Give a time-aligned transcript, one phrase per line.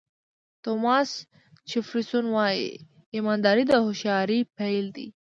[0.63, 1.11] توماس
[1.69, 2.67] جیفرسون وایي
[3.15, 5.07] ایمانداري د هوښیارۍ پیل دی.